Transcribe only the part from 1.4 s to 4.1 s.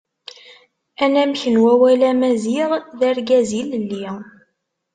n wawal Amaziɣ d Argaz ilelli.